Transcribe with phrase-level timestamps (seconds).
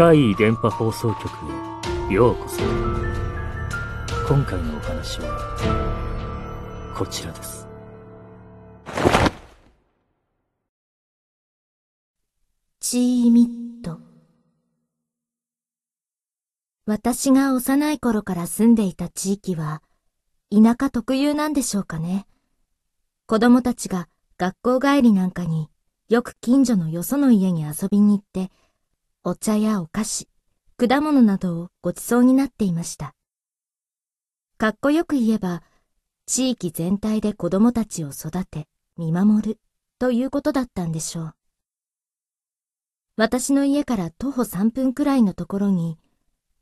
[0.00, 1.28] 怪異電波放送局
[2.10, 2.62] へようこそ。
[4.26, 7.68] 今回のお話は、こちらです。
[12.80, 13.46] チーミ
[13.82, 14.00] ット。
[16.86, 19.82] 私が幼い頃から住んでいた地域は、
[20.50, 22.24] 田舎特有なんでしょうかね。
[23.26, 24.08] 子供たちが
[24.38, 25.68] 学校帰りなんかに
[26.08, 28.50] よく近所のよその家に遊びに行って、
[29.22, 30.28] お茶やお菓子、
[30.78, 33.14] 果物などをごちそうになっていました。
[34.56, 35.62] かっこよく言えば、
[36.24, 38.66] 地域全体で子供たちを育て、
[38.96, 39.58] 見守る
[39.98, 41.34] ということだったんでしょう。
[43.16, 45.98] 私の家から徒歩3分くらいのところに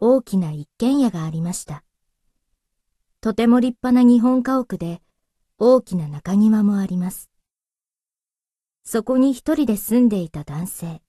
[0.01, 1.85] 大きな一軒家がありました。
[3.21, 5.01] とても立派な日本家屋で
[5.59, 7.31] 大きな中庭もあります。
[8.83, 11.03] そこに一人で住んでいた男性。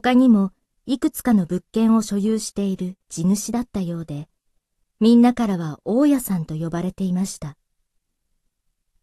[0.00, 0.52] 他にも
[0.84, 4.28] いくつかの物件を所有している地主だったようで、
[5.00, 7.56] みんなからは大家さんと呼ばれていました。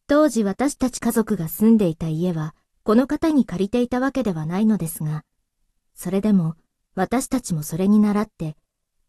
[0.05, 5.25] 当時私たち家族が住んでいた家は、この方に借りていたわけではないのですが、
[5.95, 6.57] それでも
[6.93, 8.55] 私たちもそれに倣って、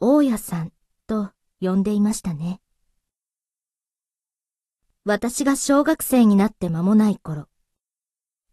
[0.01, 0.73] 大家さん
[1.07, 2.63] と呼んでいましたね。
[5.05, 7.47] 私が小学生になって間もない頃、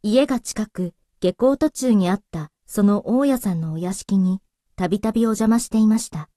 [0.03, 4.39] 家が近く下校途中にあったその大家さんのお屋敷に
[4.77, 6.29] たびたびお邪魔していました。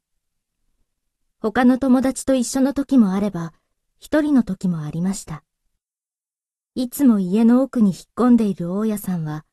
[1.39, 3.53] 他の友達と一緒の時もあれば、
[4.01, 5.45] 一人の時もありました。
[6.75, 9.45] いつも家の奥に引っ込んでいる大家さんは、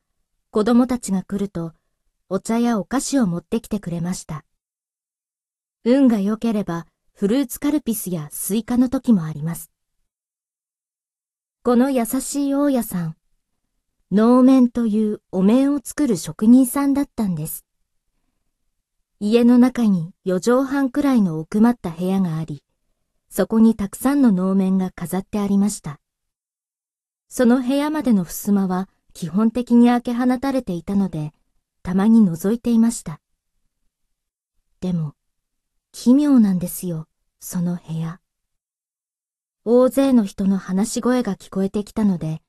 [0.50, 1.74] 子供たちが来ると、
[2.30, 4.44] お茶やお菓子を持ってきてくれました。
[5.84, 9.70] 運が良ければ、フルーツカルピスやスイカの時もあります。
[11.62, 13.16] この優しい大家さん、
[14.14, 17.66] 能面というお面を作る職人さんだったんです。
[19.22, 22.62] 家の中に四畳半くらいの奥まった部屋があり、
[23.30, 26.02] そこにたくさんの能面が飾ってありました。
[27.30, 31.32] その部屋までの襖は基本的に開け放たれていたので、
[31.82, 33.22] たまに覗いていました。
[34.82, 35.14] でも、
[35.94, 37.08] 奇妙なんですよ、
[37.40, 38.20] その部屋。
[39.64, 42.42] 大勢の人の話し声が聞こえてきたので、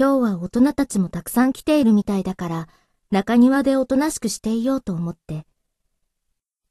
[0.00, 2.68] 今日は大人たちもたくさん来ているみたいだから、
[3.10, 5.44] 中庭でおとなしくしていようと思って。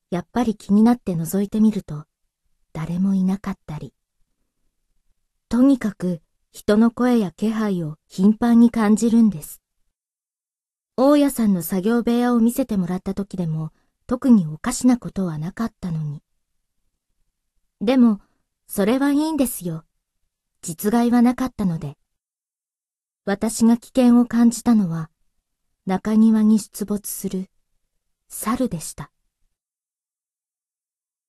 [0.10, 2.06] やっぱり気になって覗いてみると、
[2.74, 3.94] 誰もいなかったり。
[5.48, 9.62] とにかく人の声や気配を頻繁に感じるんです。
[10.98, 13.70] 大家さんの作業部屋を見せてもらった時でも
[14.08, 16.24] 特におかしなことはなかったのに。
[17.80, 18.22] でも、
[18.66, 19.86] それはいいんですよ。
[20.64, 21.99] 実害はなかったので。
[23.32, 25.12] 私が危険を感じたのは、
[25.86, 27.46] 中庭に出没する
[28.28, 29.12] 猿でした。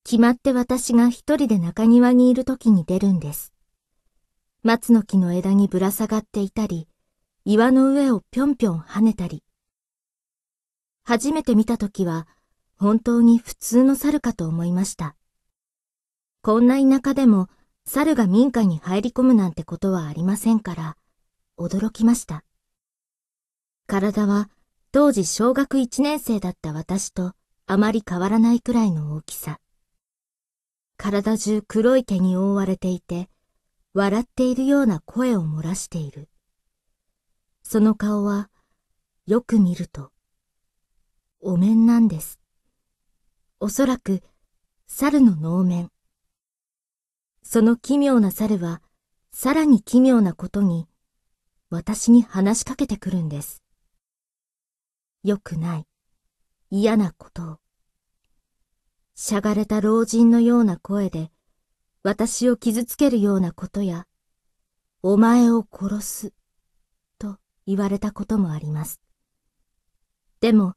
[0.03, 3.53] 決まって私が一人で中庭にいる時に出るんです。
[4.62, 6.88] 松の木の枝にぶら下がっていたり、
[7.44, 9.44] 岩の上をぴょんぴょん跳ねたり。
[11.05, 12.27] 初めて見た時は、
[12.78, 15.17] 本当に普通の猿かと思いました。
[16.41, 17.50] こんな田舎でも
[17.84, 20.97] 猿が民家に入り込むなんてことはありませんから、
[21.60, 22.43] 驚きました。
[23.87, 24.48] 体は
[24.93, 27.34] 当時小学1年生だった私と
[27.66, 29.60] あまり変わらないくらいの大きさ。
[30.97, 33.28] 体中黒い毛に覆われていて、
[33.94, 36.28] 笑っているような声を漏らしている。
[37.62, 38.50] その顔は、
[39.26, 40.10] よく見ると、
[41.41, 42.41] お面なんです。
[43.60, 44.22] おそらく、
[44.87, 45.91] 猿の能面。
[47.43, 48.82] その奇妙な猿は、
[49.32, 50.89] さらに奇妙なことに、
[51.70, 53.62] 私に話しかけてくるんです。
[55.22, 55.86] 良くない、
[56.69, 57.58] 嫌なことを。
[59.14, 61.31] しゃがれた老人のような声で、
[62.03, 64.08] 私を傷つけるようなことや、
[65.03, 66.32] お前を殺す、
[67.19, 69.00] と言われたこともあります。
[70.40, 70.75] でも、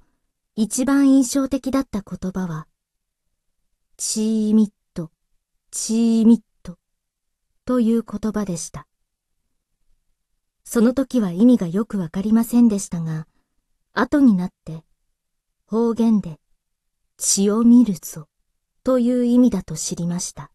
[0.55, 2.67] 一番印象的だった言葉は、
[3.97, 5.09] チーミット、
[5.71, 6.77] チーミット、
[7.65, 8.87] という言葉でした。
[10.63, 13.27] その時は意味がよくわかりませんでしたが、
[13.93, 14.83] 後になって
[15.67, 16.39] 方言で
[17.17, 18.27] 血を見るぞ
[18.83, 20.51] という意味だと知りました。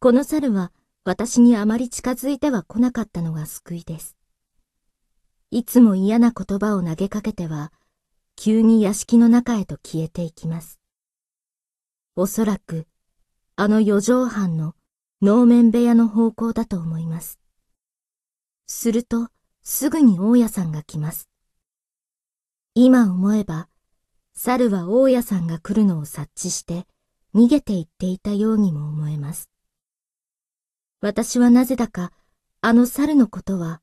[0.00, 0.72] この猿は
[1.04, 4.16] 私にあまり近づいては来なかったのが救いです。
[5.50, 7.72] いつも嫌な言葉を投げかけては、
[8.36, 10.78] 急に屋敷の中へと消えていきます。
[12.14, 12.86] おそらく、
[13.56, 14.74] あの四畳半の
[15.22, 17.40] 能面部屋の方向だと思います。
[18.68, 19.28] すると、
[19.62, 21.28] すぐに大家さんが来ます。
[22.74, 23.68] 今思えば、
[24.34, 26.86] 猿は大家さんが来るのを察知して
[27.34, 29.50] 逃げて行っていたようにも思えます。
[31.00, 32.12] 私はなぜだか
[32.60, 33.80] あの猿のことは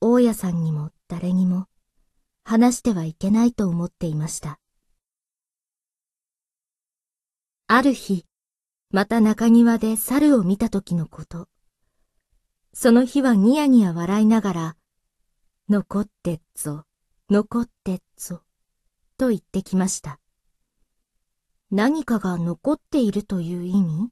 [0.00, 1.66] 大家さんにも誰にも
[2.42, 4.58] 話してはいけないと思っていました。
[7.66, 8.26] ある日、
[8.90, 11.48] また中庭で猿を見た時のこと。
[12.76, 14.76] その日はニヤニヤ笑いながら、
[15.68, 16.82] 残ってっぞ、
[17.30, 18.42] 残ってっぞ、
[19.16, 20.18] と言ってきました。
[21.70, 24.10] 何かが残っているという意味？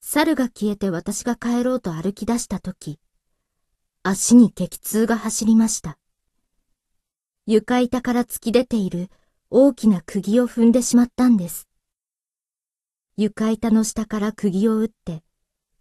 [0.00, 2.98] 猿が消えて私が帰ろうと歩き出した時、
[4.02, 5.98] 足に激痛が走りました。
[7.46, 9.10] 床板から突き出ている
[9.48, 11.68] 大きな釘を踏んでしまったんです。
[13.16, 15.22] 床板の下から釘を打って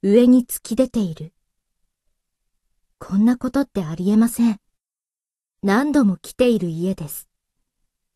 [0.03, 1.31] 上に突き出ている。
[2.97, 4.57] こんなことってありえません。
[5.61, 7.29] 何度も来ている家です。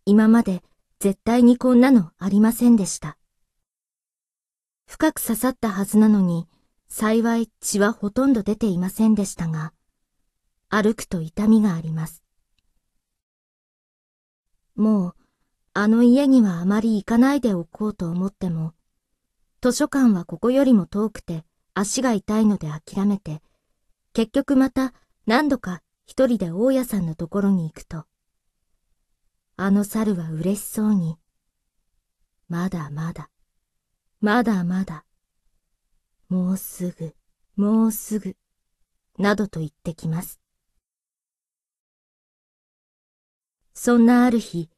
[0.03, 0.63] 今まで
[0.97, 3.19] 絶対にこんなのありませんでした。
[4.87, 6.47] 深く刺さったはずなのに、
[6.87, 9.71] 幸い血はほとんど出ていませんでしたが、
[10.69, 12.23] 歩くと痛みがあります。
[14.75, 15.15] もう、
[15.73, 18.73] あの家にはあまり行かないでおこうと思っても、
[19.61, 21.45] 図書館はここよりも遠くて
[21.77, 23.41] 足が痛いので諦めて、
[24.13, 24.93] 結局また
[25.25, 28.05] 何度か一人で大家さんのところに行くと、
[29.57, 31.17] あの猿は嬉しそうに、
[32.47, 33.29] まだまだ、
[34.21, 35.03] まだまだ、
[36.29, 37.13] もうすぐ、
[37.57, 38.37] もうすぐ、
[39.17, 40.39] などと言ってきます。
[43.73, 44.69] そんなある日、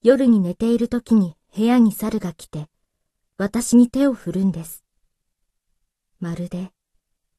[0.00, 2.68] 夜に寝ている時に部屋に猿が来て、
[3.36, 4.85] 私に手を振るんです。
[6.18, 6.72] まるで、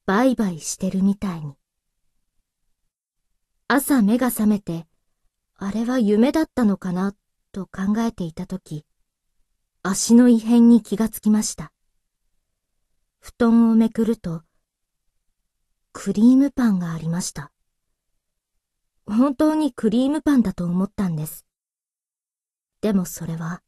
[0.05, 1.55] バイバイしてるみたいに。
[3.67, 4.87] 朝目が覚めて、
[5.55, 7.15] あれは夢だったのかな、
[7.51, 8.85] と考えていたとき、
[9.81, 11.73] 足の異変に気がつきました。
[13.19, 14.43] 布団をめくると、
[15.91, 17.51] クリームパンがありました。
[19.07, 21.45] 本当にクリームパンだと思ったんです。
[22.81, 23.63] でもそれは、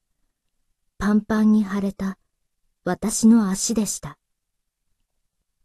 [1.00, 2.20] パンパンに腫れた
[2.84, 4.19] 私の足でした。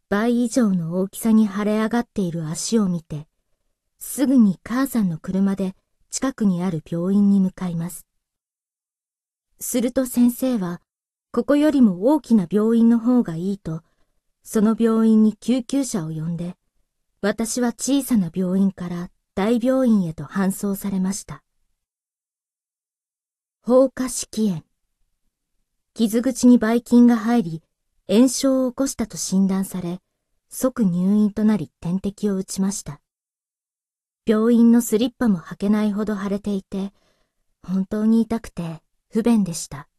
[0.07, 3.27] 倍以上の大きさに腫れ上がっている足を見て、
[3.97, 5.75] すぐに母さんの車で
[6.11, 8.05] 近くにある病院に向かいます。
[9.59, 10.81] すると先生は、
[11.31, 13.81] ここよりも大きな病院の方がいいと、
[14.43, 16.55] その病院に救急車を呼んで、
[17.21, 21.43] 私は小さな病院から大病院へと搬送されました。
[23.63, 24.63] 放火式炎。
[25.95, 27.63] 傷口にばい菌が入り、
[28.07, 29.99] 炎症を起こしたと診断され、
[30.47, 33.01] 即入院となり点滴を打ちました。
[34.27, 36.93] 病院のスリッパも履けないほど腫れていて、
[37.63, 39.89] 本当に痛くて不便でした。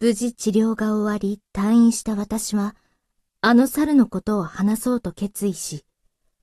[0.00, 2.76] 無事治療が終わり退院した私は、
[3.40, 5.86] あの猿のことを話そうと決意し、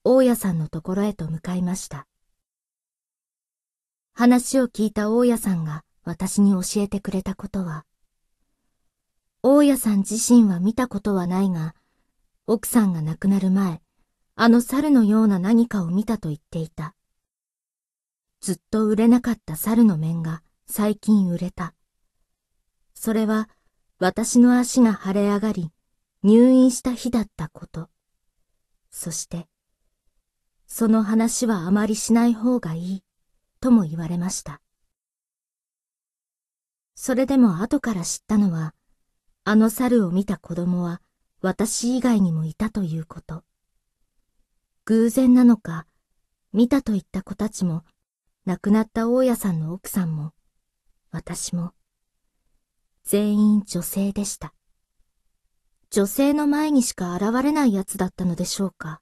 [0.04, 2.08] 大家さんのところへと向かいました。
[4.14, 7.86] 話を聞いた大家さんが私に教えてくれたことは、
[9.44, 11.76] 大家さん自身は見たことはないが、
[12.46, 13.82] 奥さんが亡くなる前、
[14.36, 16.96] あの猿のような何かを見たと言っていた。
[18.40, 21.74] ずっと売れなかった猿の面が最近売れた。
[22.94, 23.50] それは
[24.00, 25.74] 私の足が腫れ上がり、
[26.24, 27.90] 入院した日だったこと。
[28.92, 29.50] そして、
[30.68, 33.04] その話はあまりしない方がいい。
[33.60, 34.62] とも言われました。
[37.00, 38.74] それでも後から知ったのは、
[39.44, 41.00] あの猿を見た子供は
[41.42, 43.44] 私以外にもいたということ。
[44.86, 45.86] 偶然なのか、
[46.54, 47.84] 見たと言った子たちも、
[48.46, 50.34] 亡くなった大家さんの奥さんも、
[51.12, 51.74] 私も、
[53.04, 54.56] 全員女性でした。
[55.92, 59.02] 女性の前にしか現れない奴だったのでしょうか。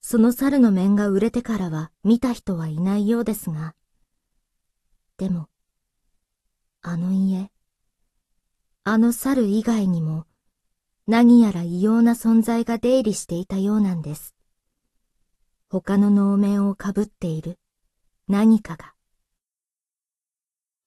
[0.00, 3.74] その猿の面が売れてからは見た人はいないようですが、
[5.18, 5.48] でも、
[6.80, 7.50] あの家、
[8.84, 10.26] あの猿以外にも
[11.08, 14.36] 何やら異様な存在が出入りしていたようなんです。
[15.68, 17.58] 他の能面をかぶっている
[18.28, 18.94] 何かが。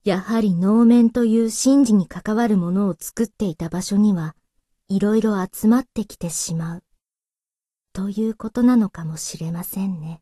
[0.06, 4.36] やはり能面という神事に関わるものを作っていた場所には
[4.88, 6.84] いろいろ集まってきてしまう。
[7.92, 10.22] ということなのかもしれませんね。